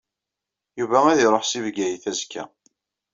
Yuba 0.79 0.97
ad 1.11 1.19
iṛuḥ 1.25 1.43
seg 1.47 1.61
Bgayet 1.65 2.05
azekka. 2.11 2.43